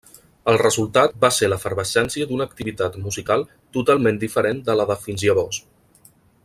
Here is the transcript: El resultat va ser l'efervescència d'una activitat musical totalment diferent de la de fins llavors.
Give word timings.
El 0.51 0.55
resultat 0.61 1.11
va 1.25 1.29
ser 1.35 1.49
l'efervescència 1.51 2.29
d'una 2.31 2.47
activitat 2.51 2.97
musical 3.03 3.47
totalment 3.79 4.21
diferent 4.25 4.67
de 4.71 4.81
la 4.81 4.89
de 4.93 5.01
fins 5.05 5.27
llavors. 5.31 5.65